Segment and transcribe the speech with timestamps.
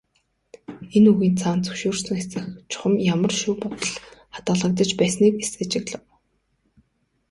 [0.95, 3.91] Энэ үгийн цаана зөвшөөрсөн эсэх, чухам ямар шүү бодол
[4.33, 6.03] хадгалагдаж байсныг эс ажиглав.